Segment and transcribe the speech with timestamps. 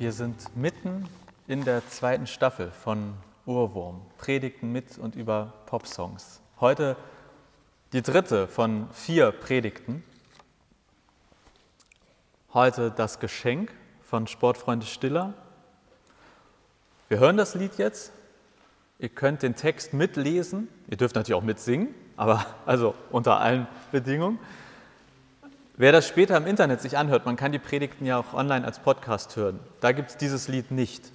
[0.00, 1.06] Wir sind mitten
[1.46, 3.12] in der zweiten Staffel von
[3.44, 6.40] Urwurm, Predigten mit und über Popsongs.
[6.58, 6.96] Heute
[7.92, 10.02] die dritte von vier Predigten.
[12.54, 15.34] Heute das Geschenk von Sportfreunde Stiller.
[17.10, 18.10] Wir hören das Lied jetzt.
[19.00, 20.68] Ihr könnt den Text mitlesen.
[20.88, 24.38] Ihr dürft natürlich auch mitsingen, aber also unter allen Bedingungen.
[25.80, 28.80] Wer das später im Internet sich anhört, man kann die Predigten ja auch online als
[28.80, 29.58] Podcast hören.
[29.80, 31.10] Da gibt es dieses Lied nicht.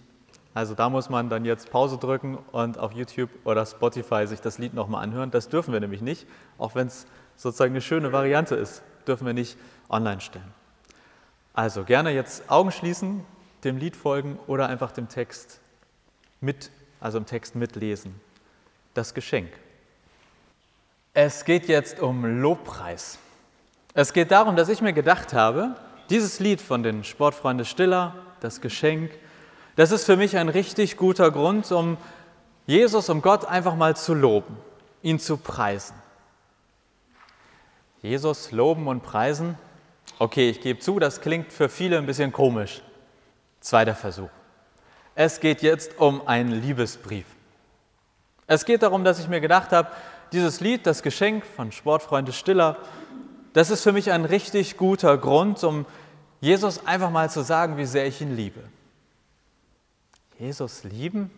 [0.55, 4.57] Also da muss man dann jetzt Pause drücken und auf YouTube oder Spotify sich das
[4.57, 5.29] Lied nochmal anhören.
[5.29, 6.25] Das dürfen wir nämlich nicht,
[6.57, 9.55] auch wenn es sozusagen eine schöne Variante ist, dürfen wir nicht
[9.87, 10.51] online stellen.
[11.53, 13.23] Also gerne jetzt Augen schließen,
[13.63, 15.59] dem Lied folgen oder einfach dem Text
[16.41, 18.19] mit, also im Text mitlesen.
[18.95, 19.51] Das Geschenk.
[21.13, 23.19] Es geht jetzt um Lobpreis.
[23.97, 25.73] Es geht darum, dass ich mir gedacht habe,
[26.09, 29.09] dieses Lied von den Sportfreunde Stiller, das Geschenk,
[29.77, 31.95] das ist für mich ein richtig guter Grund, um
[32.67, 34.57] Jesus, um Gott einfach mal zu loben,
[35.01, 35.95] ihn zu preisen.
[38.01, 39.57] Jesus loben und preisen,
[40.19, 42.81] okay, ich gebe zu, das klingt für viele ein bisschen komisch.
[43.61, 44.29] Zweiter Versuch.
[45.15, 47.25] Es geht jetzt um einen Liebesbrief.
[48.45, 49.87] Es geht darum, dass ich mir gedacht habe,
[50.33, 52.75] dieses Lied, das Geschenk von Sportfreunde Stiller,
[53.55, 55.85] das ist für mich ein richtig guter Grund, um
[56.41, 58.59] Jesus einfach mal zu sagen, wie sehr ich ihn liebe.
[60.37, 61.31] Jesus lieben?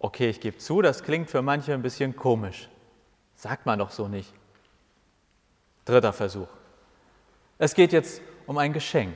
[0.00, 2.68] Okay, ich gebe zu, das klingt für manche ein bisschen komisch.
[3.36, 4.34] Sagt man doch so nicht.
[5.84, 6.48] Dritter Versuch.
[7.58, 9.14] Es geht jetzt um ein Geschenk.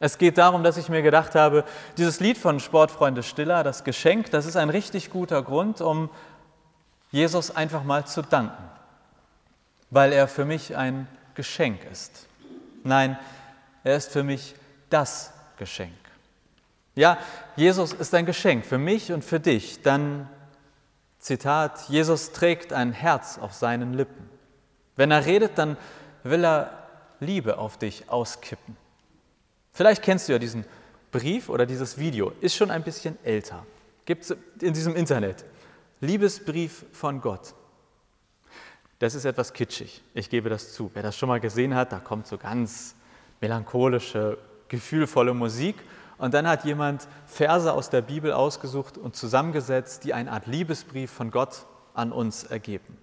[0.00, 1.64] Es geht darum, dass ich mir gedacht habe,
[1.96, 6.10] dieses Lied von Sportfreunde Stiller, das Geschenk, das ist ein richtig guter Grund, um
[7.10, 8.77] Jesus einfach mal zu danken
[9.90, 12.26] weil er für mich ein Geschenk ist.
[12.84, 13.18] Nein,
[13.84, 14.54] er ist für mich
[14.90, 15.92] das Geschenk.
[16.94, 17.18] Ja,
[17.56, 19.82] Jesus ist ein Geschenk für mich und für dich.
[19.82, 20.28] Dann,
[21.18, 24.28] Zitat, Jesus trägt ein Herz auf seinen Lippen.
[24.96, 25.76] Wenn er redet, dann
[26.24, 26.88] will er
[27.20, 28.76] Liebe auf dich auskippen.
[29.72, 30.64] Vielleicht kennst du ja diesen
[31.12, 33.64] Brief oder dieses Video, ist schon ein bisschen älter.
[34.04, 35.44] Gibt es in diesem Internet.
[36.00, 37.54] Liebesbrief von Gott.
[38.98, 40.90] Das ist etwas kitschig, ich gebe das zu.
[40.94, 42.96] Wer das schon mal gesehen hat, da kommt so ganz
[43.40, 45.76] melancholische, gefühlvolle Musik
[46.18, 51.12] und dann hat jemand Verse aus der Bibel ausgesucht und zusammengesetzt, die eine Art Liebesbrief
[51.12, 52.98] von Gott an uns ergeben.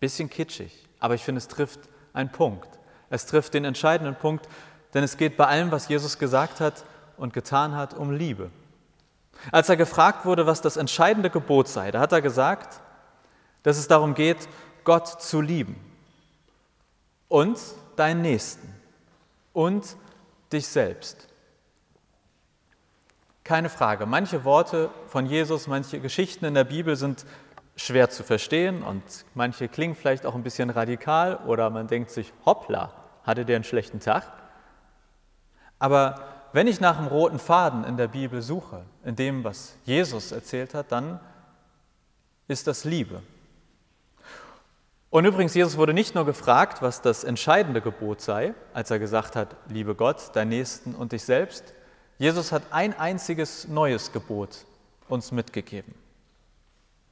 [0.00, 1.80] Bisschen kitschig, aber ich finde, es trifft
[2.14, 2.68] einen Punkt.
[3.10, 4.48] Es trifft den entscheidenden Punkt,
[4.94, 6.84] denn es geht bei allem, was Jesus gesagt hat
[7.18, 8.50] und getan hat, um Liebe.
[9.52, 12.80] Als er gefragt wurde, was das entscheidende Gebot sei, da hat er gesagt,
[13.62, 14.48] dass es darum geht,
[14.84, 15.76] Gott zu lieben
[17.28, 17.58] und
[17.96, 18.74] deinen Nächsten
[19.52, 19.96] und
[20.52, 21.28] dich selbst.
[23.44, 27.26] Keine Frage, manche Worte von Jesus, manche Geschichten in der Bibel sind
[27.76, 29.02] schwer zu verstehen und
[29.34, 32.92] manche klingen vielleicht auch ein bisschen radikal oder man denkt sich, hoppla,
[33.24, 34.24] hatte der einen schlechten Tag?
[35.78, 36.22] Aber
[36.52, 40.74] wenn ich nach einem roten Faden in der Bibel suche, in dem, was Jesus erzählt
[40.74, 41.20] hat, dann
[42.48, 43.22] ist das Liebe.
[45.10, 49.34] Und übrigens, Jesus wurde nicht nur gefragt, was das entscheidende Gebot sei, als er gesagt
[49.34, 51.74] hat, liebe Gott, dein Nächsten und dich selbst.
[52.18, 54.66] Jesus hat ein einziges neues Gebot
[55.08, 55.94] uns mitgegeben.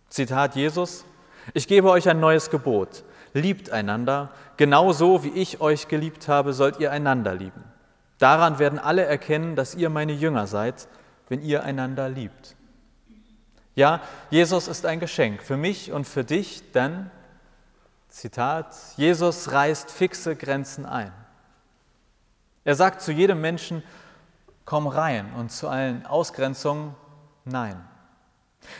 [0.09, 1.05] Zitat Jesus,
[1.55, 3.03] ich gebe euch ein neues Gebot.
[3.35, 7.65] Liebt einander, genauso wie ich euch geliebt habe, sollt ihr einander lieben.
[8.19, 10.89] Daran werden alle erkennen, dass ihr meine Jünger seid,
[11.29, 12.55] wenn ihr einander liebt.
[13.75, 17.11] Ja, Jesus ist ein Geschenk für mich und für dich, denn
[18.19, 21.13] Zitat, Jesus reißt fixe Grenzen ein.
[22.65, 23.85] Er sagt zu jedem Menschen,
[24.65, 26.97] komm rein und zu allen Ausgrenzungen,
[27.45, 27.81] nein.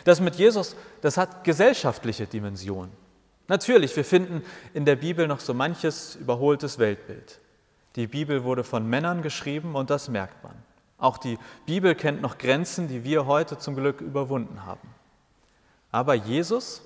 [0.03, 2.91] Das mit Jesus, das hat gesellschaftliche Dimensionen.
[3.47, 7.39] Natürlich, wir finden in der Bibel noch so manches überholtes Weltbild.
[7.95, 10.55] Die Bibel wurde von Männern geschrieben und das merkt man.
[10.97, 14.93] Auch die Bibel kennt noch Grenzen, die wir heute zum Glück überwunden haben.
[15.91, 16.81] Aber Jesus,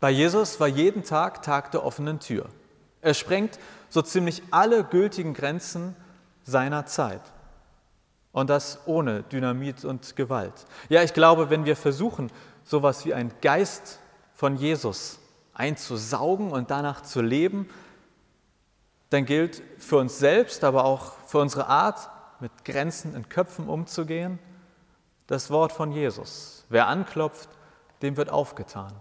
[0.00, 2.46] bei Jesus war jeden Tag Tag der offenen Tür.
[3.00, 3.58] Er sprengt
[3.88, 5.96] so ziemlich alle gültigen Grenzen
[6.44, 7.22] seiner Zeit.
[8.32, 10.66] Und das ohne Dynamit und Gewalt.
[10.88, 12.30] Ja, ich glaube, wenn wir versuchen,
[12.64, 14.00] sowas wie ein Geist
[14.34, 15.18] von Jesus
[15.54, 17.68] einzusaugen und danach zu leben,
[19.10, 22.10] dann gilt für uns selbst, aber auch für unsere Art,
[22.40, 24.38] mit Grenzen in Köpfen umzugehen,
[25.26, 26.66] das Wort von Jesus.
[26.68, 27.48] Wer anklopft,
[28.02, 28.92] dem wird aufgetan.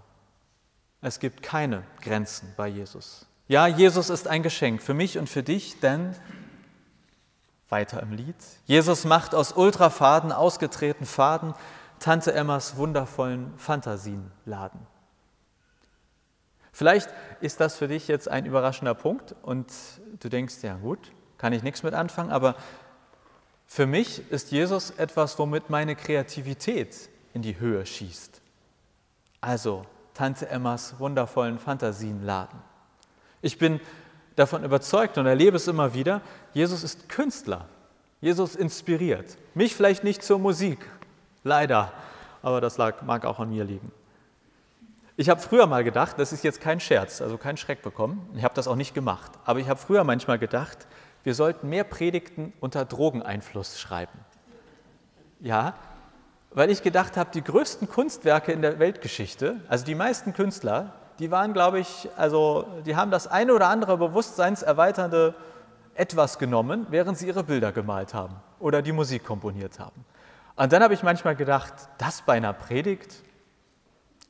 [1.02, 3.28] Es gibt keine Grenzen bei Jesus.
[3.48, 6.16] Ja, Jesus ist ein Geschenk für mich und für dich, denn
[7.70, 8.36] Weiter im Lied.
[8.66, 11.54] Jesus macht aus Ultrafaden ausgetretenen Faden
[12.00, 14.80] Tante Emmas wundervollen Fantasienladen.
[16.72, 17.10] Vielleicht
[17.40, 19.72] ist das für dich jetzt ein überraschender Punkt und
[20.20, 22.56] du denkst, ja gut, kann ich nichts mit anfangen, aber
[23.66, 28.42] für mich ist Jesus etwas, womit meine Kreativität in die Höhe schießt.
[29.42, 32.60] Also Tante Emmas wundervollen Fantasienladen.
[33.42, 33.80] Ich bin
[34.36, 36.22] davon überzeugt und erlebe es immer wieder,
[36.54, 37.68] Jesus ist Künstler.
[38.22, 39.38] Jesus inspiriert.
[39.54, 40.80] Mich vielleicht nicht zur Musik,
[41.44, 41.94] leider,
[42.42, 43.92] aber das lag, mag auch an mir liegen.
[45.18, 48.44] Ich habe früher mal gedacht, das ist jetzt kein Scherz, also kein Schreck bekommen, ich
[48.44, 50.88] habe das auch nicht gemacht, aber ich habe früher manchmal gedacht,
[51.24, 54.20] wir sollten mehr Predigten unter Drogeneinfluss schreiben.
[55.40, 55.76] Ja,
[56.56, 61.30] weil ich gedacht habe, die größten Kunstwerke in der Weltgeschichte, also die meisten Künstler, die
[61.30, 65.36] waren, glaube ich, also die haben das eine oder andere bewusstseinserweiternde
[65.96, 70.06] etwas genommen, während sie ihre Bilder gemalt haben oder die Musik komponiert haben.
[70.56, 73.14] Und dann habe ich manchmal gedacht, das bei einer Predigt,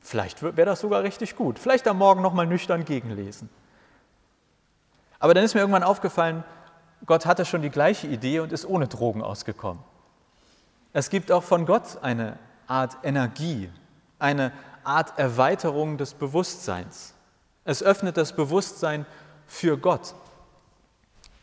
[0.02, 1.60] vielleicht wäre das sogar richtig gut.
[1.60, 3.48] Vielleicht am Morgen nochmal nüchtern gegenlesen.
[5.20, 6.42] Aber dann ist mir irgendwann aufgefallen,
[7.04, 9.82] Gott hatte schon die gleiche Idee und ist ohne Drogen ausgekommen.
[10.96, 13.70] Es gibt auch von Gott eine Art Energie,
[14.18, 14.50] eine
[14.82, 17.12] Art Erweiterung des Bewusstseins.
[17.66, 19.04] Es öffnet das Bewusstsein
[19.46, 20.14] für Gott.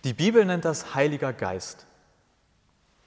[0.05, 1.85] Die Bibel nennt das Heiliger Geist.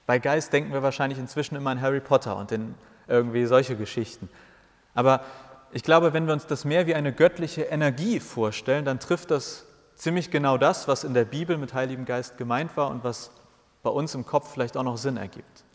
[0.05, 2.75] Bei Geist denken wir wahrscheinlich inzwischen immer an Harry Potter und in
[3.09, 4.29] irgendwie solche Geschichten.
[4.93, 5.25] Aber
[5.73, 9.65] ich glaube, wenn wir uns das mehr wie eine göttliche Energie vorstellen, dann trifft das
[9.95, 13.31] ziemlich genau das, was in der Bibel mit Heiligem Geist gemeint war und was
[13.83, 15.65] bei uns im Kopf vielleicht auch noch Sinn ergibt.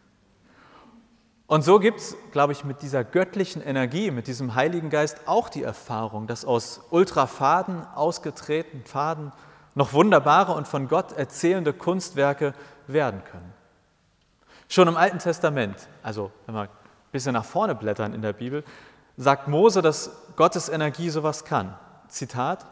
[1.52, 5.50] Und so gibt es, glaube ich, mit dieser göttlichen Energie, mit diesem Heiligen Geist auch
[5.50, 9.32] die Erfahrung, dass aus ultrafaden, ausgetretenen Faden
[9.75, 12.54] noch wunderbare und von Gott erzählende Kunstwerke
[12.87, 13.52] werden können.
[14.70, 16.69] Schon im Alten Testament, also wenn wir ein
[17.10, 18.64] bisschen nach vorne blättern in der Bibel,
[19.19, 21.76] sagt Mose, dass Gottes Energie sowas kann.
[22.08, 22.64] Zitat: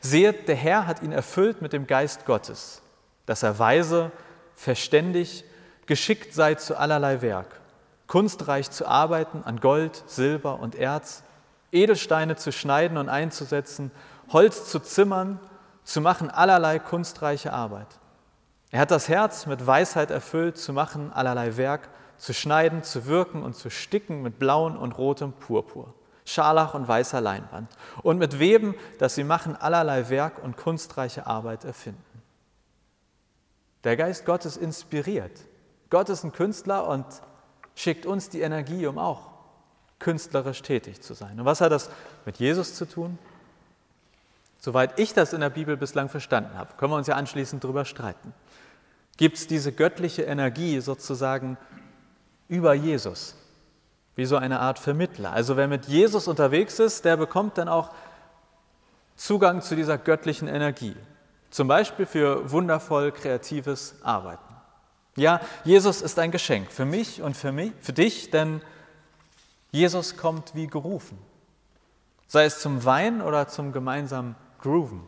[0.00, 2.80] Seht, der Herr hat ihn erfüllt mit dem Geist Gottes,
[3.26, 4.12] dass er weise,
[4.54, 5.44] verständig,
[5.84, 7.60] geschickt sei zu allerlei Werk
[8.06, 11.22] kunstreich zu arbeiten an Gold, Silber und Erz,
[11.72, 13.90] Edelsteine zu schneiden und einzusetzen,
[14.32, 15.40] Holz zu zimmern,
[15.84, 17.88] zu machen allerlei kunstreiche Arbeit.
[18.70, 21.88] Er hat das Herz mit Weisheit erfüllt, zu machen allerlei Werk,
[22.18, 25.94] zu schneiden, zu wirken und zu sticken mit blauen und rotem Purpur,
[26.24, 27.70] Scharlach und weißer Leinwand
[28.02, 32.02] und mit Weben, dass sie machen allerlei Werk und kunstreiche Arbeit erfinden.
[33.84, 35.32] Der Geist Gottes inspiriert.
[35.90, 37.04] Gott ist ein Künstler und
[37.76, 39.30] schickt uns die Energie, um auch
[40.00, 41.38] künstlerisch tätig zu sein.
[41.38, 41.90] Und was hat das
[42.24, 43.18] mit Jesus zu tun?
[44.58, 47.84] Soweit ich das in der Bibel bislang verstanden habe, können wir uns ja anschließend darüber
[47.84, 48.34] streiten.
[49.16, 51.56] Gibt es diese göttliche Energie sozusagen
[52.48, 53.36] über Jesus,
[54.16, 55.32] wie so eine Art Vermittler?
[55.32, 57.90] Also wer mit Jesus unterwegs ist, der bekommt dann auch
[59.14, 60.96] Zugang zu dieser göttlichen Energie,
[61.50, 64.45] zum Beispiel für wundervoll kreatives Arbeiten.
[65.16, 68.60] Ja, Jesus ist ein Geschenk für mich und für, mich, für dich, denn
[69.72, 71.18] Jesus kommt wie gerufen.
[72.28, 75.02] Sei es zum Weinen oder zum gemeinsamen Grooven.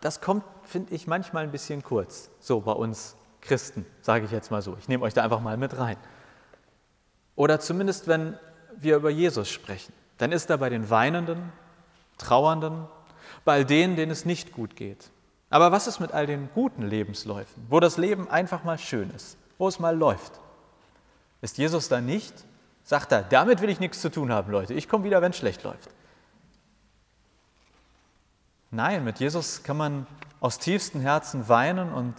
[0.00, 4.50] das kommt, finde ich, manchmal ein bisschen kurz, so bei uns Christen, sage ich jetzt
[4.50, 4.76] mal so.
[4.78, 5.96] Ich nehme euch da einfach mal mit rein.
[7.36, 8.38] Oder zumindest, wenn
[8.76, 11.52] wir über Jesus sprechen, dann ist er bei den Weinenden,
[12.16, 12.86] Trauernden,
[13.44, 15.10] bei all denen, denen es nicht gut geht,
[15.50, 19.36] aber was ist mit all den guten Lebensläufen, wo das Leben einfach mal schön ist,
[19.58, 20.40] wo es mal läuft?
[21.40, 22.32] Ist Jesus da nicht?
[22.84, 24.74] Sagt er, damit will ich nichts zu tun haben, Leute.
[24.74, 25.90] Ich komme wieder, wenn es schlecht läuft.
[28.70, 30.06] Nein, mit Jesus kann man
[30.40, 32.14] aus tiefstem Herzen weinen und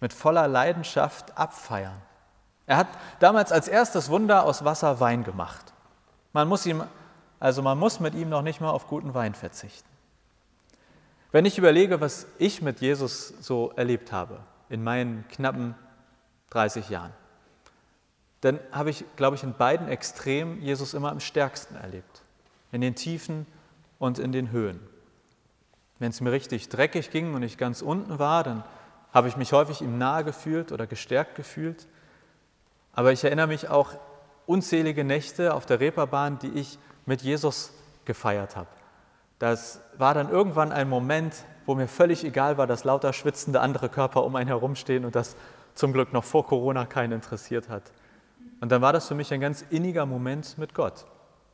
[0.00, 2.00] mit voller Leidenschaft abfeiern.
[2.66, 2.88] Er hat
[3.18, 5.72] damals als erstes Wunder aus Wasser Wein gemacht.
[6.32, 6.84] Man muss ihm,
[7.40, 9.89] also man muss mit ihm noch nicht mal auf guten Wein verzichten.
[11.32, 15.74] Wenn ich überlege, was ich mit Jesus so erlebt habe in meinen knappen
[16.50, 17.12] 30 Jahren,
[18.40, 22.22] dann habe ich, glaube ich, in beiden Extremen Jesus immer am stärksten erlebt.
[22.72, 23.46] In den Tiefen
[23.98, 24.80] und in den Höhen.
[25.98, 28.64] Wenn es mir richtig dreckig ging und ich ganz unten war, dann
[29.12, 31.86] habe ich mich häufig ihm nahe gefühlt oder gestärkt gefühlt.
[32.92, 33.92] Aber ich erinnere mich auch
[34.46, 37.72] unzählige Nächte auf der Reeperbahn, die ich mit Jesus
[38.04, 38.68] gefeiert habe.
[39.40, 43.88] Das war dann irgendwann ein Moment, wo mir völlig egal war, dass lauter schwitzende andere
[43.88, 45.34] Körper um einen herumstehen und das
[45.74, 47.90] zum Glück noch vor Corona keinen interessiert hat.
[48.60, 51.06] Und dann war das für mich ein ganz inniger Moment mit Gott,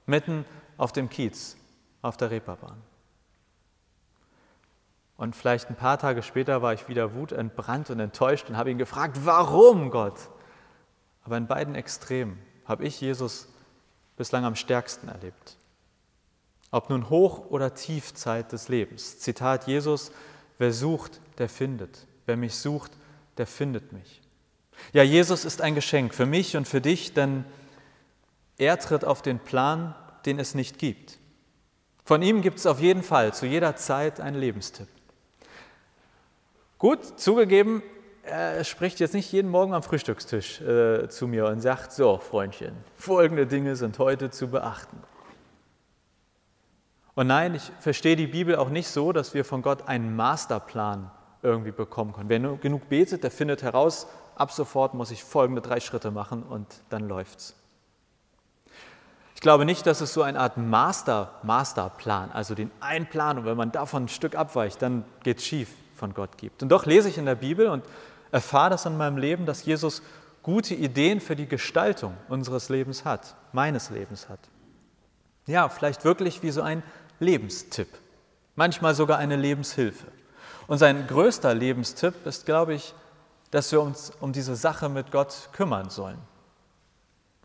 [0.05, 0.45] mitten
[0.77, 1.57] auf dem Kiez,
[2.03, 2.83] auf der Reeperbahn.
[5.17, 8.79] Und vielleicht ein paar Tage später war ich wieder wutentbrannt und enttäuscht und habe ihn
[8.79, 10.29] gefragt, warum Gott?
[11.23, 13.49] Aber in beiden Extremen habe ich Jesus
[14.17, 15.57] bislang am stärksten erlebt.
[16.71, 19.19] Ob nun Hoch- oder Tiefzeit des Lebens.
[19.19, 20.11] Zitat Jesus,
[20.59, 22.07] wer sucht, der findet.
[22.27, 22.93] Wer mich sucht,
[23.39, 24.21] der findet mich.
[24.93, 27.45] Ja, Jesus ist ein Geschenk für mich und für dich, denn
[28.59, 29.95] er tritt auf den Plan,
[30.25, 31.19] den es nicht gibt.
[32.05, 34.89] Von ihm gibt es auf jeden Fall zu jeder Zeit einen Lebenstipp.
[36.79, 37.83] Gut, zugegeben,
[38.23, 42.77] er spricht jetzt nicht jeden Morgen am Frühstückstisch äh, zu mir und sagt, so Freundchen,
[42.97, 44.99] folgende Dinge sind heute zu beachten.
[47.17, 51.11] Und nein, ich verstehe die Bibel auch nicht so, dass wir von Gott einen Masterplan
[51.43, 52.29] irgendwie bekommen können.
[52.29, 54.07] Wer nur genug betet, der findet heraus,
[54.37, 57.57] ab sofort muss ich folgende drei Schritte machen und dann läuft's.
[59.35, 63.47] Ich glaube nicht, dass es so eine Art Master, Masterplan, also den einen Plan, und
[63.47, 66.63] wenn man davon ein Stück abweicht, dann geht's schief, von Gott gibt.
[66.63, 67.83] Und doch lese ich in der Bibel und
[68.31, 70.03] erfahre das in meinem Leben, dass Jesus
[70.43, 74.41] gute Ideen für die Gestaltung unseres Lebens hat, meines Lebens hat.
[75.47, 76.83] Ja, vielleicht wirklich wie so ein
[77.19, 77.89] Lebenstipp,
[78.55, 80.07] manchmal sogar eine Lebenshilfe.
[80.67, 82.95] Und sein größter Lebenstipp ist, glaube ich,
[83.51, 86.19] dass wir uns um diese Sache mit Gott kümmern sollen.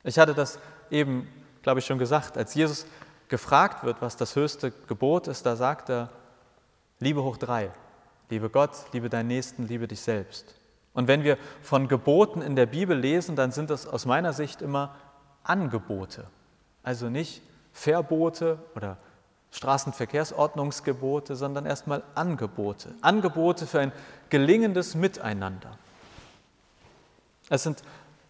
[0.04, 0.60] Ich hatte das
[0.90, 1.28] eben,
[1.62, 2.86] glaube ich, schon gesagt, als Jesus
[3.28, 6.10] gefragt wird, was das höchste Gebot ist, da sagt er,
[7.01, 7.72] Liebe hoch drei,
[8.30, 10.54] liebe Gott, liebe deinen Nächsten, liebe dich selbst.
[10.94, 14.62] Und wenn wir von Geboten in der Bibel lesen, dann sind das aus meiner Sicht
[14.62, 14.96] immer
[15.44, 16.28] Angebote,
[16.84, 17.42] also nicht
[17.74, 18.98] Verbote oder
[19.51, 22.93] Straßenverkehrsordnungsgebote, sondern erstmal Angebote.
[23.01, 23.91] Angebote für ein
[24.29, 25.77] gelingendes Miteinander.
[27.50, 27.84] Es sind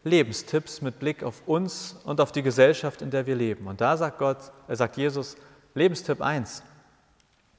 [0.03, 3.67] Lebenstipps mit Blick auf uns und auf die Gesellschaft, in der wir leben.
[3.67, 5.35] Und da sagt Gott, er sagt Jesus,
[5.75, 6.63] Lebenstipp 1,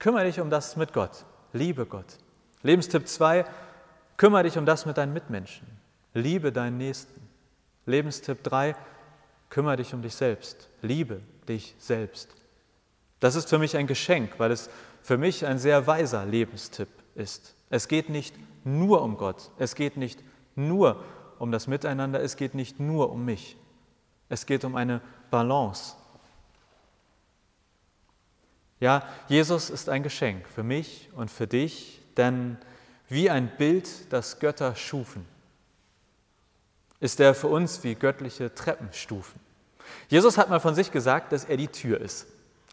[0.00, 2.18] kümmere dich um das mit Gott, liebe Gott.
[2.64, 3.44] Lebenstipp 2,
[4.16, 5.66] kümmere dich um das mit deinen Mitmenschen,
[6.14, 7.20] liebe deinen Nächsten.
[7.86, 8.74] Lebenstipp 3,
[9.48, 12.41] kümmere dich um dich selbst, liebe dich selbst.
[13.22, 14.68] Das ist für mich ein Geschenk, weil es
[15.00, 17.54] für mich ein sehr weiser Lebenstipp ist.
[17.70, 20.18] Es geht nicht nur um Gott, es geht nicht
[20.56, 21.04] nur
[21.38, 23.56] um das Miteinander, es geht nicht nur um mich.
[24.28, 25.00] Es geht um eine
[25.30, 25.94] Balance.
[28.80, 32.58] Ja, Jesus ist ein Geschenk für mich und für dich, denn
[33.08, 35.24] wie ein Bild, das Götter schufen,
[36.98, 39.40] ist er für uns wie göttliche Treppenstufen.
[40.08, 42.26] Jesus hat mal von sich gesagt, dass er die Tür ist.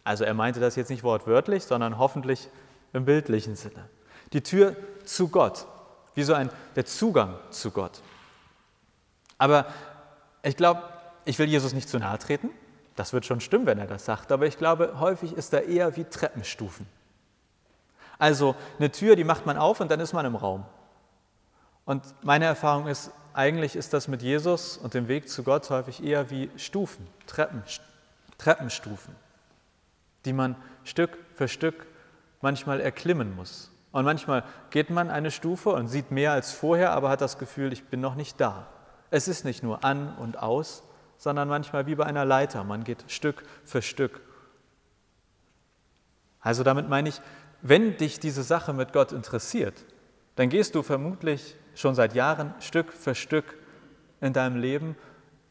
[0.09, 2.49] Also er meinte das jetzt nicht wortwörtlich, sondern hoffentlich
[2.93, 3.87] im bildlichen Sinne.
[4.33, 4.75] Die Tür
[5.05, 5.67] zu Gott,
[6.15, 8.01] wie so ein der Zugang zu Gott.
[9.37, 9.67] Aber
[10.41, 10.81] ich glaube,
[11.25, 12.49] ich will Jesus nicht zu nahe treten.
[12.95, 14.31] Das wird schon stimmen, wenn er das sagt.
[14.31, 16.87] Aber ich glaube, häufig ist er eher wie Treppenstufen.
[18.17, 20.65] Also eine Tür, die macht man auf und dann ist man im Raum.
[21.85, 26.03] Und meine Erfahrung ist, eigentlich ist das mit Jesus und dem Weg zu Gott häufig
[26.03, 27.61] eher wie Stufen, Treppen,
[28.39, 29.28] Treppenstufen
[30.25, 31.87] die man Stück für Stück
[32.41, 33.71] manchmal erklimmen muss.
[33.91, 37.73] Und manchmal geht man eine Stufe und sieht mehr als vorher, aber hat das Gefühl,
[37.73, 38.67] ich bin noch nicht da.
[39.09, 40.83] Es ist nicht nur an und aus,
[41.17, 42.63] sondern manchmal wie bei einer Leiter.
[42.63, 44.21] Man geht Stück für Stück.
[46.39, 47.19] Also damit meine ich,
[47.61, 49.85] wenn dich diese Sache mit Gott interessiert,
[50.35, 53.57] dann gehst du vermutlich schon seit Jahren Stück für Stück
[54.21, 54.95] in deinem Leben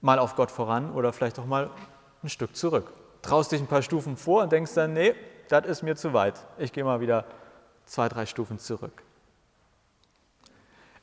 [0.00, 1.70] mal auf Gott voran oder vielleicht auch mal
[2.22, 5.14] ein Stück zurück traust dich ein paar Stufen vor und denkst dann, nee,
[5.48, 6.34] das ist mir zu weit.
[6.58, 7.24] Ich gehe mal wieder
[7.86, 9.02] zwei, drei Stufen zurück.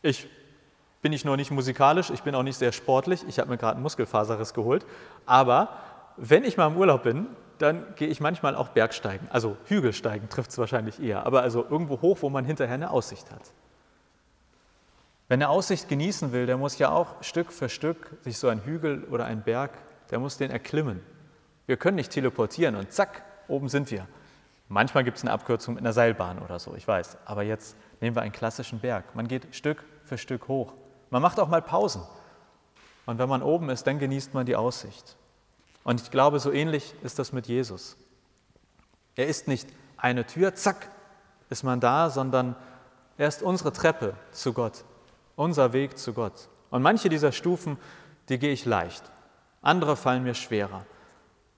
[0.01, 0.29] Ich
[1.01, 3.23] bin nicht nur nicht musikalisch, ich bin auch nicht sehr sportlich.
[3.27, 4.85] Ich habe mir gerade einen Muskelfaserriss geholt.
[5.25, 5.69] Aber
[6.17, 9.27] wenn ich mal im Urlaub bin, dann gehe ich manchmal auch Bergsteigen.
[9.31, 11.25] Also Hügelsteigen trifft es wahrscheinlich eher.
[11.25, 13.41] Aber also irgendwo hoch, wo man hinterher eine Aussicht hat.
[15.27, 18.63] Wenn er Aussicht genießen will, der muss ja auch Stück für Stück sich so ein
[18.63, 19.71] Hügel oder ein Berg,
[20.11, 21.01] der muss den erklimmen.
[21.65, 24.07] Wir können nicht teleportieren und zack, oben sind wir.
[24.67, 27.17] Manchmal gibt es eine Abkürzung mit einer Seilbahn oder so, ich weiß.
[27.25, 29.15] Aber jetzt nehmen wir einen klassischen Berg.
[29.15, 30.73] Man geht Stück für Stück hoch.
[31.09, 32.01] Man macht auch mal Pausen.
[33.05, 35.15] Und wenn man oben ist, dann genießt man die Aussicht.
[35.83, 37.95] Und ich glaube, so ähnlich ist das mit Jesus.
[39.15, 40.89] Er ist nicht eine Tür, zack,
[41.49, 42.55] ist man da, sondern
[43.17, 44.83] er ist unsere Treppe zu Gott,
[45.35, 46.49] unser Weg zu Gott.
[46.71, 47.77] Und manche dieser Stufen,
[48.29, 49.03] die gehe ich leicht,
[49.61, 50.85] andere fallen mir schwerer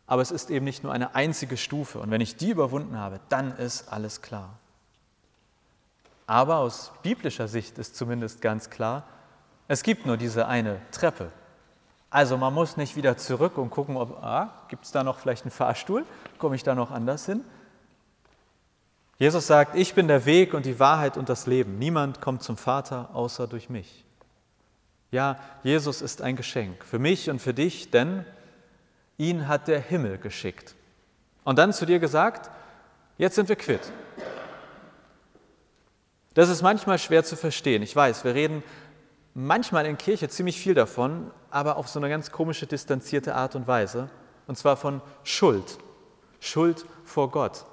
[0.07, 1.99] aber es ist eben nicht nur eine einzige Stufe.
[1.99, 4.57] Und wenn ich die überwunden habe, dann ist alles klar.
[6.25, 9.03] Aber aus biblischer Sicht ist zumindest ganz klar,
[9.67, 11.31] es gibt nur diese eine Treppe.
[12.09, 15.43] Also man muss nicht wieder zurück und gucken, ob, ah, gibt es da noch vielleicht
[15.43, 16.05] einen Fahrstuhl?
[16.37, 17.43] Komme ich da noch anders hin?
[19.19, 21.79] Jesus sagt, ich bin der Weg und die Wahrheit und das Leben.
[21.79, 24.05] Niemand kommt zum Vater außer durch mich.
[25.11, 28.25] Ja, Jesus ist ein Geschenk für mich und für dich, denn
[29.17, 30.75] ihn hat der Himmel geschickt.
[31.43, 32.49] Und dann zu dir gesagt,
[33.17, 33.91] jetzt sind wir quitt.
[36.33, 37.81] Das ist manchmal schwer zu verstehen.
[37.81, 38.63] Ich weiß, wir reden
[39.33, 43.67] manchmal in Kirche ziemlich viel davon, aber auf so eine ganz komische, distanzierte Art und
[43.67, 44.09] Weise.
[44.45, 45.79] Und zwar von Schuld.
[46.39, 47.65] Schuld vor Gott.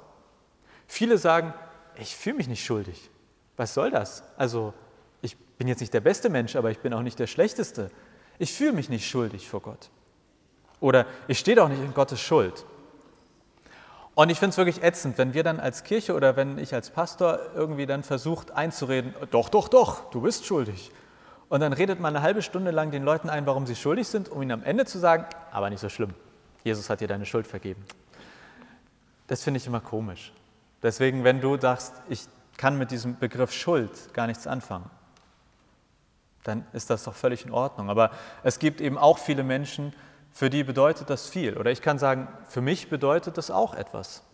[0.86, 1.52] Viele sagen,
[1.98, 3.10] ich fühle mich nicht schuldig.
[3.56, 4.22] Was soll das?
[4.36, 4.72] Also,
[5.20, 7.90] ich bin jetzt nicht der beste Mensch, aber ich bin auch nicht der schlechteste.
[8.38, 9.90] Ich fühle mich nicht schuldig vor Gott.
[10.84, 12.66] Oder ich stehe doch nicht in Gottes Schuld.
[14.14, 16.90] Und ich finde es wirklich ätzend, wenn wir dann als Kirche oder wenn ich als
[16.90, 20.92] Pastor irgendwie dann versucht einzureden, doch, doch, doch, du bist schuldig.
[21.48, 24.28] Und dann redet man eine halbe Stunde lang den Leuten ein, warum sie schuldig sind,
[24.28, 26.10] um ihnen am Ende zu sagen, aber nicht so schlimm.
[26.64, 27.82] Jesus hat dir deine Schuld vergeben.
[29.26, 30.34] Das finde ich immer komisch.
[30.82, 32.26] Deswegen, wenn du sagst, ich
[32.58, 34.90] kann mit diesem Begriff Schuld gar nichts anfangen,
[36.42, 37.88] dann ist das doch völlig in Ordnung.
[37.88, 38.10] Aber
[38.42, 39.94] es gibt eben auch viele Menschen,
[40.34, 41.56] für die bedeutet das viel.
[41.56, 44.24] Oder ich kann sagen, für mich bedeutet das auch etwas.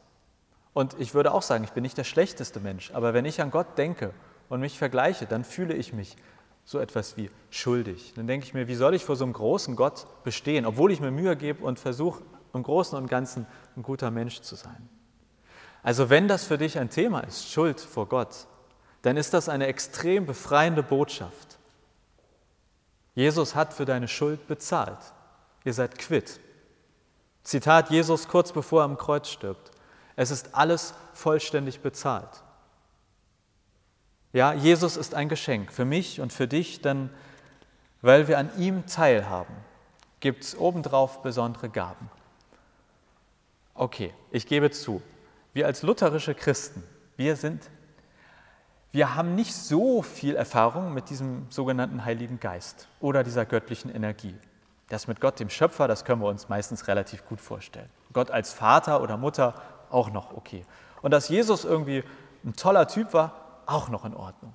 [0.73, 3.51] Und ich würde auch sagen, ich bin nicht der schlechteste Mensch, aber wenn ich an
[3.51, 4.15] Gott denke
[4.49, 6.17] und mich vergleiche, dann fühle ich mich
[6.65, 8.15] so etwas wie schuldig.
[8.17, 11.01] Dann denke ich mir, wie soll ich vor so einem großen Gott bestehen, obwohl ich
[11.01, 12.23] mir Mühe gebe und versuche,
[12.55, 14.89] im Großen und Ganzen ein guter Mensch zu sein.
[15.83, 18.47] Also wenn das für dich ein Thema ist, Schuld vor Gott,
[19.03, 21.59] dann ist das eine extrem befreiende Botschaft.
[23.15, 24.99] Jesus hat für deine Schuld bezahlt
[25.65, 26.41] ihr seid quitt.
[27.43, 29.71] Zitat Jesus kurz bevor er am Kreuz stirbt.
[30.17, 32.43] Es ist alles vollständig bezahlt.
[34.33, 37.11] Ja, Jesus ist ein Geschenk für mich und für dich, denn
[38.03, 39.55] weil wir an ihm teilhaben,
[40.21, 42.11] gibt es obendrauf besondere Gaben.
[43.75, 45.03] Okay, ich gebe zu,
[45.53, 46.83] wir als lutherische Christen,
[47.17, 47.71] wir sind,
[48.93, 54.35] wir haben nicht so viel Erfahrung mit diesem sogenannten Heiligen Geist oder dieser göttlichen Energie.
[54.91, 57.89] Das mit Gott, dem Schöpfer, das können wir uns meistens relativ gut vorstellen.
[58.13, 59.55] Gott als Vater oder Mutter
[59.89, 60.65] auch noch okay.
[61.01, 62.05] Und dass Jesus irgendwie
[62.45, 63.33] ein toller Typ war,
[63.67, 64.53] auch noch in Ordnung.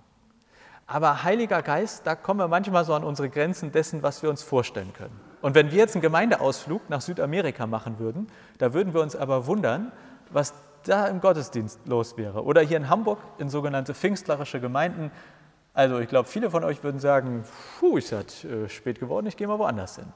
[0.88, 4.44] Aber Heiliger Geist, da kommen wir manchmal so an unsere Grenzen dessen, was wir uns
[4.44, 5.20] vorstellen können.
[5.42, 9.48] Und wenn wir jetzt einen Gemeindeausflug nach Südamerika machen würden, da würden wir uns aber
[9.48, 9.92] wundern,
[10.32, 12.44] was da im Gottesdienst los wäre.
[12.44, 15.12] Oder hier in Hamburg in sogenannte pfingstlerische Gemeinden.
[15.74, 17.46] Also ich glaube, viele von euch würden sagen,
[17.80, 20.12] puh, ist halt äh, spät geworden, ich gehe mal woanders hin.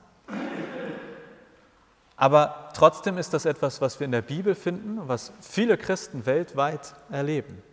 [2.20, 6.94] Aber trotzdem ist das etwas, was wir in der Bibel finden, was viele Christen weltweit
[7.10, 7.64] erleben.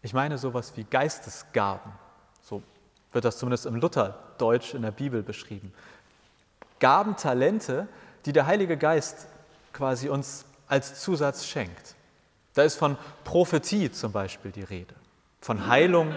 [0.00, 1.92] Ich meine sowas wie Geistesgaben.
[2.40, 2.62] So
[3.12, 5.74] wird das zumindest im Lutherdeutsch in der Bibel beschrieben.
[6.80, 7.86] Gaben, Talente,
[8.24, 9.26] die der Heilige Geist
[9.74, 11.96] quasi uns als Zusatz schenkt.
[12.54, 14.94] Da ist von Prophetie zum Beispiel die Rede,
[15.42, 16.14] von Heilung,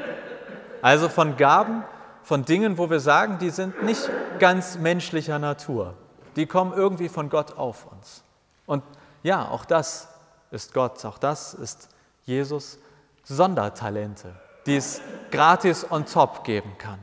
[0.81, 1.83] also von Gaben,
[2.23, 5.97] von Dingen, wo wir sagen, die sind nicht ganz menschlicher Natur
[6.35, 8.23] die kommen irgendwie von Gott auf uns.
[8.65, 8.83] Und
[9.23, 10.07] ja, auch das
[10.51, 11.89] ist Gott, auch das ist
[12.25, 12.79] Jesus
[13.23, 16.99] Sondertalente, die es gratis on top geben kann.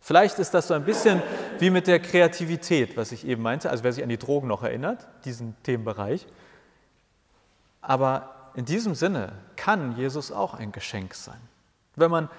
[0.00, 1.22] Vielleicht ist das so ein bisschen
[1.58, 4.62] wie mit der Kreativität, was ich eben meinte, also wer sich an die Drogen noch
[4.62, 6.26] erinnert, diesen Themenbereich.
[7.82, 11.40] Aber in diesem Sinne kann Jesus auch ein Geschenk sein.
[11.94, 12.30] Wenn man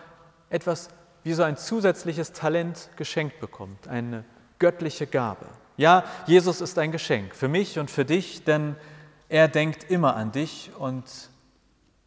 [0.50, 0.90] etwas
[1.24, 4.24] wie so ein zusätzliches Talent geschenkt bekommt, eine
[4.58, 5.46] göttliche Gabe.
[5.80, 8.76] Ja, Jesus ist ein Geschenk für mich und für dich, denn
[9.30, 11.06] er denkt immer an dich und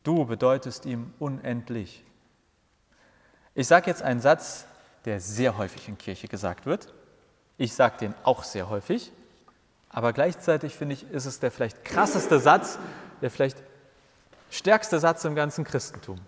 [0.02, 2.04] du bedeutest ihm unendlich.
[3.54, 4.66] Ich sage jetzt einen Satz,
[5.06, 6.92] der sehr häufig in Kirche gesagt wird.
[7.56, 9.11] Ich sage den auch sehr häufig,
[9.88, 12.78] aber gleichzeitig finde ich, ist es der vielleicht krasseste Satz,
[13.22, 13.56] der vielleicht
[14.50, 16.20] stärkste Satz im ganzen Christentum.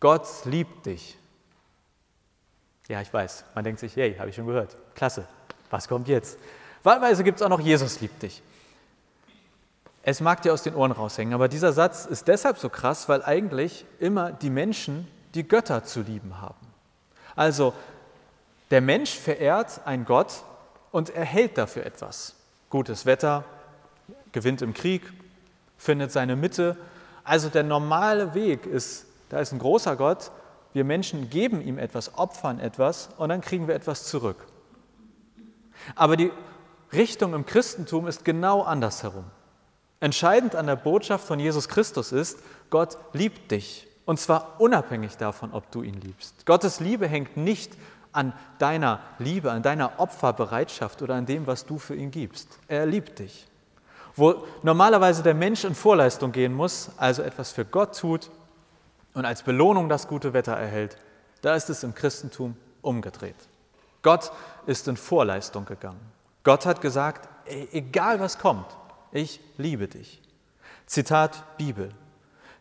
[0.00, 1.16] Gott liebt dich.
[2.88, 5.26] Ja, ich weiß, man denkt sich, hey, habe ich schon gehört, klasse,
[5.70, 6.38] was kommt jetzt?
[6.82, 8.42] Wahlweise gibt es auch noch Jesus liebt dich.
[10.02, 13.22] Es mag dir aus den Ohren raushängen, aber dieser Satz ist deshalb so krass, weil
[13.22, 16.66] eigentlich immer die Menschen die Götter zu lieben haben.
[17.36, 17.74] Also
[18.70, 20.42] der Mensch verehrt einen Gott
[20.92, 22.34] und erhält dafür etwas.
[22.70, 23.44] Gutes Wetter,
[24.32, 25.02] gewinnt im Krieg,
[25.76, 26.76] findet seine Mitte.
[27.24, 30.30] Also der normale Weg ist, da ist ein großer Gott,
[30.72, 34.46] wir Menschen geben ihm etwas, opfern etwas und dann kriegen wir etwas zurück.
[35.94, 36.30] Aber die
[36.92, 39.24] Richtung im Christentum ist genau andersherum.
[40.00, 42.38] Entscheidend an der Botschaft von Jesus Christus ist,
[42.70, 43.88] Gott liebt dich.
[44.04, 46.46] Und zwar unabhängig davon, ob du ihn liebst.
[46.46, 47.72] Gottes Liebe hängt nicht
[48.12, 52.58] an deiner Liebe, an deiner Opferbereitschaft oder an dem, was du für ihn gibst.
[52.68, 53.46] Er liebt dich.
[54.16, 58.30] Wo normalerweise der Mensch in Vorleistung gehen muss, also etwas für Gott tut
[59.14, 60.96] und als Belohnung das gute Wetter erhält,
[61.42, 63.36] da ist es im Christentum umgedreht.
[64.02, 64.32] Gott
[64.66, 66.00] ist in Vorleistung gegangen.
[66.44, 68.66] Gott hat gesagt, ey, egal was kommt,
[69.12, 70.22] ich liebe dich.
[70.86, 71.90] Zitat Bibel.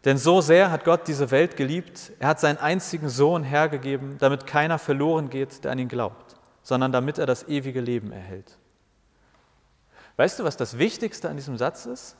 [0.05, 4.45] Denn so sehr hat Gott diese Welt geliebt, er hat seinen einzigen Sohn hergegeben, damit
[4.45, 8.57] keiner verloren geht, der an ihn glaubt, sondern damit er das ewige Leben erhält.
[10.15, 12.15] Weißt du, was das Wichtigste an diesem Satz ist?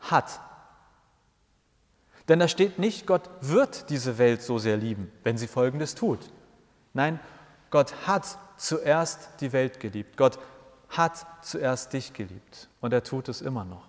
[0.00, 0.40] Hat.
[2.28, 6.20] Denn da steht nicht, Gott wird diese Welt so sehr lieben, wenn sie Folgendes tut.
[6.92, 7.20] Nein,
[7.74, 10.16] Gott hat zuerst die Welt geliebt.
[10.16, 10.38] Gott
[10.90, 12.68] hat zuerst dich geliebt.
[12.80, 13.82] Und er tut es immer noch.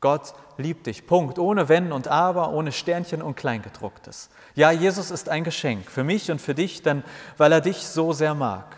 [0.00, 1.08] Gott liebt dich.
[1.08, 1.40] Punkt.
[1.40, 4.30] Ohne Wenn und Aber, ohne Sternchen und Kleingedrucktes.
[4.54, 7.02] Ja, Jesus ist ein Geschenk für mich und für dich, denn
[7.36, 8.76] weil er dich so sehr mag.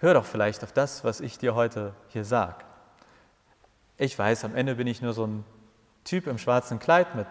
[0.00, 2.62] Hör doch vielleicht auf das, was ich dir heute hier sage.
[3.96, 5.46] Ich weiß, am Ende bin ich nur so ein
[6.04, 7.26] Typ im schwarzen Kleid mit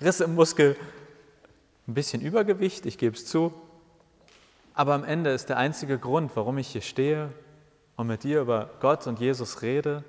[0.00, 0.78] Riss im Muskel,
[1.86, 3.52] ein bisschen Übergewicht, ich gebe es zu.
[4.74, 7.30] Aber am Ende ist der einzige Grund, warum ich hier stehe
[7.96, 10.04] und mit dir über Gott und Jesus rede,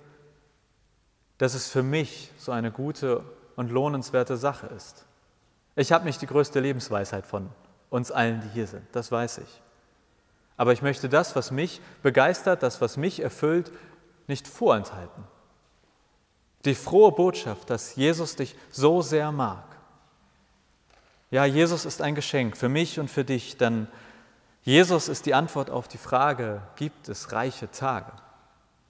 [1.37, 3.23] dass es für mich so eine gute
[3.55, 5.05] und lohnenswerte Sache ist.
[5.75, 7.49] Ich habe nicht die größte Lebensweisheit von
[7.89, 9.61] uns allen, die hier sind, das weiß ich.
[10.55, 13.71] Aber ich möchte das, was mich begeistert, das, was mich erfüllt,
[14.27, 15.23] nicht vorenthalten.
[16.65, 19.63] Die frohe Botschaft, dass Jesus dich so sehr mag.
[21.31, 23.87] Ja, Jesus ist ein Geschenk für mich und für dich, denn
[24.63, 28.11] Jesus ist die Antwort auf die Frage, gibt es reiche Tage?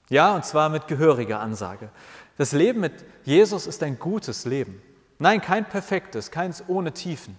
[0.09, 1.89] Ja, und zwar mit gehöriger Ansage.
[2.37, 4.81] Das Leben mit Jesus ist ein gutes Leben.
[5.17, 7.37] Nein, kein perfektes, keins ohne Tiefen,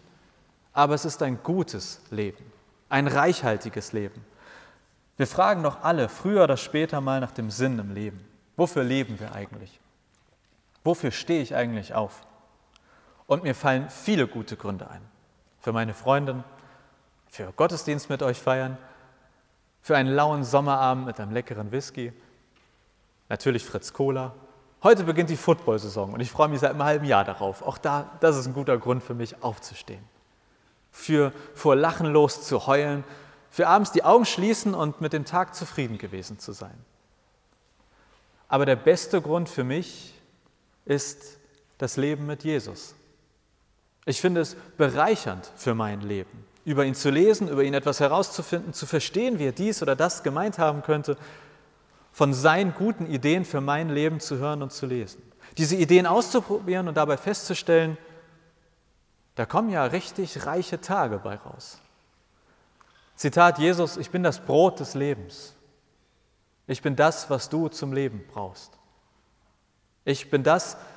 [0.73, 2.45] aber es ist ein gutes Leben,
[2.89, 4.25] ein reichhaltiges Leben.
[5.17, 8.25] Wir fragen doch alle früher oder später mal nach dem Sinn im Leben.
[8.57, 9.79] Wofür leben wir eigentlich?
[10.83, 12.23] Wofür stehe ich eigentlich auf?
[13.27, 15.01] Und mir fallen viele gute Gründe ein.
[15.61, 16.45] Für meine Freundin,
[17.35, 18.79] für Gottesdienst mit euch feiern,
[19.83, 22.13] für einen lauen Sommerabend mit einem leckeren Whisky,
[23.29, 24.33] natürlich Fritz Cola
[24.85, 27.63] Heute beginnt die Football-Saison und ich freue mich seit einem halben Jahr darauf.
[27.63, 30.05] Auch da, das ist ein guter Grund für mich, aufzustehen.
[30.93, 33.03] Für vor Lachen los zu heulen,
[33.51, 36.77] für abends die Augen schließen und mit dem Tag zufrieden gewesen zu sein.
[38.47, 40.21] Aber der beste Grund für mich
[40.85, 41.39] ist
[41.79, 42.95] das Leben mit Jesus.
[44.05, 48.73] Ich finde es bereichernd für mein Leben, über ihn zu lesen, über ihn etwas herauszufinden,
[48.73, 51.17] zu verstehen, wie er dies oder das gemeint haben könnte
[52.13, 55.21] von seinen guten Ideen für mein Leben zu hören und zu lesen.
[55.59, 57.99] Diese Ideen auszuprobieren und dabei festzustellen,
[59.35, 61.79] da kommen ja richtig reiche Tage bei raus.
[63.17, 65.55] Zitat Jesus, ich bin das Brot des Lebens.
[66.67, 68.73] Ich bin das, was du zum Leben brauchst.
[70.05, 70.94] Ich bin das, was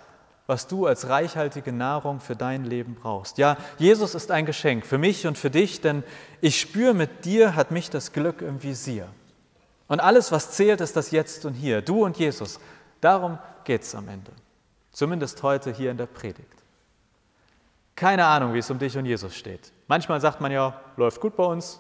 [0.68, 3.38] du als reichhaltige Nahrung für dein Leben brauchst.
[3.38, 6.04] Ja, Jesus ist ein Geschenk für mich und für dich, denn
[6.40, 9.10] ich spüre, mit dir hat mich das Glück im Visier.
[9.90, 11.82] Und alles, was zählt, ist das Jetzt und Hier.
[11.82, 12.60] Du und Jesus.
[13.02, 14.32] Darum geht es am Ende.
[14.92, 16.48] Zumindest heute hier in der Predigt.
[17.96, 19.72] Keine Ahnung, wie es um dich und Jesus steht.
[19.88, 21.80] Manchmal sagt man ja, läuft gut bei uns.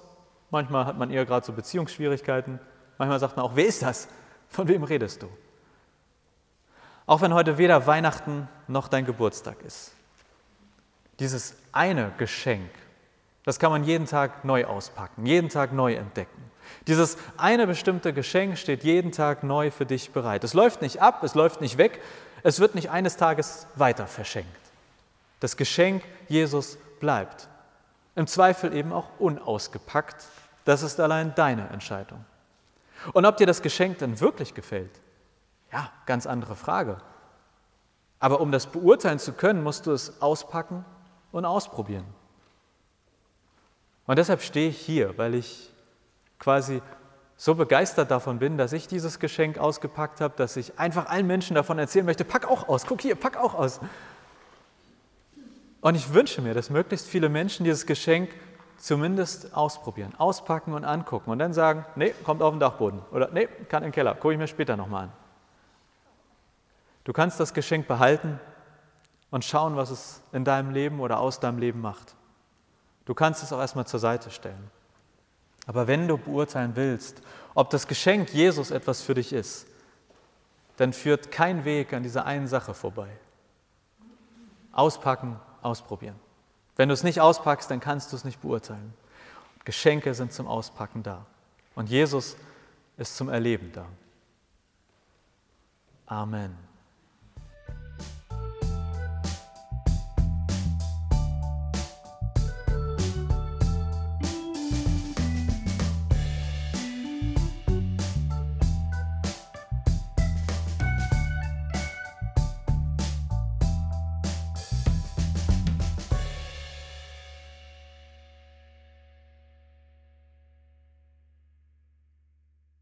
[0.50, 2.60] Manchmal hat man eher gerade so Beziehungsschwierigkeiten.
[2.98, 4.08] Manchmal sagt man auch, wer ist das?
[4.50, 5.30] Von wem redest du?
[7.06, 9.94] Auch wenn heute weder Weihnachten noch dein Geburtstag ist.
[11.20, 12.70] Dieses eine Geschenk,
[13.44, 16.52] das kann man jeden Tag neu auspacken, jeden Tag neu entdecken.
[16.86, 20.44] Dieses eine bestimmte Geschenk steht jeden Tag neu für dich bereit.
[20.44, 22.02] Es läuft nicht ab, es läuft nicht weg,
[22.44, 24.50] es wird nicht eines Tages weiter verschenkt.
[25.40, 27.48] Das Geschenk Jesus bleibt.
[28.16, 30.26] Im Zweifel eben auch unausgepackt.
[30.66, 32.26] Das ist allein deine Entscheidung.
[33.14, 34.92] Und ob dir das Geschenk dann wirklich gefällt,
[35.72, 36.98] ja, ganz andere Frage.
[38.20, 40.86] Aber um das beurteilen zu können, musst du es auspacken
[41.32, 42.06] und ausprobieren.
[44.08, 45.72] Und deshalb stehe ich hier, weil ich
[46.40, 46.82] quasi
[47.36, 51.56] so begeistert davon bin, dass ich dieses Geschenk ausgepackt habe, dass ich einfach allen Menschen
[51.56, 53.80] davon erzählen möchte, pack auch aus, guck hier, pack auch aus.
[55.82, 58.32] Und ich wünsche mir, dass möglichst viele Menschen dieses Geschenk
[58.78, 63.48] zumindest ausprobieren, auspacken und angucken und dann sagen, nee, kommt auf den Dachboden oder nee,
[63.70, 65.12] kann den Keller, gucke ich mir später nochmal an.
[67.08, 68.38] Du kannst das Geschenk behalten
[69.32, 72.16] und schauen, was es in deinem Leben oder aus deinem Leben macht.
[73.06, 74.70] Du kannst es auch erstmal zur Seite stellen.
[75.68, 77.22] Aber wenn du beurteilen willst,
[77.56, 79.68] ob das Geschenk Jesus etwas für dich ist,
[80.76, 83.08] dann führt kein Weg an dieser einen Sache vorbei.
[84.74, 86.20] Auspacken, ausprobieren.
[86.76, 88.94] Wenn du es nicht auspackst, dann kannst du es nicht beurteilen.
[89.64, 91.26] Geschenke sind zum Auspacken da.
[91.74, 92.36] Und Jesus
[92.98, 93.86] ist zum Erleben da.
[96.06, 96.67] Amen.